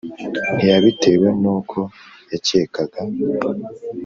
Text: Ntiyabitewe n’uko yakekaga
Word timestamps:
Ntiyabitewe 0.55 1.27
n’uko 1.41 1.79
yakekaga 2.31 2.99